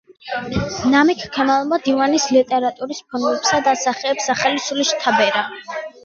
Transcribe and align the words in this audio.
ნამიქ 0.91 1.19
ქემალმა 1.33 1.77
დივანის 1.87 2.25
ლიტერატურის 2.35 3.01
ფორმებსა 3.11 3.59
და 3.67 3.73
სახეებს 3.81 4.31
ახალი 4.35 4.63
სული 4.69 4.87
შთაბერა. 4.93 5.45